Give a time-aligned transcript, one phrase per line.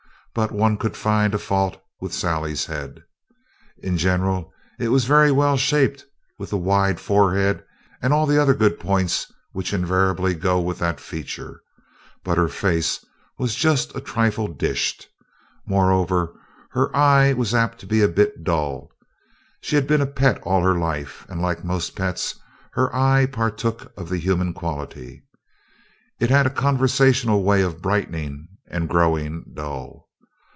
[0.33, 3.03] But one could find a fault with Sally's head.
[3.79, 6.05] In general, it was very well shaped,
[6.39, 7.65] with the wide forehead
[8.01, 11.61] and all the other good points which invariably go with that feature;
[12.23, 13.03] but her face
[13.37, 15.05] was just a trifle dished.
[15.65, 16.33] Moreover,
[16.69, 18.89] her eye was apt to be a bit dull.
[19.59, 22.39] She had been a pet all her life, and, like most pets,
[22.71, 25.25] her eye partook of the human quality.
[26.21, 30.07] It had a conversational way of brightening and growing dull.